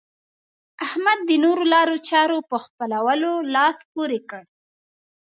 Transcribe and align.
احمد 0.85 1.19
د 1.29 1.31
نورو 1.43 1.63
لارو 1.73 1.95
چارو 2.09 2.37
په 2.49 2.57
خپلولو 2.65 3.31
لاس 3.53 3.77
پورې 3.93 4.19
کړ. 4.29 4.43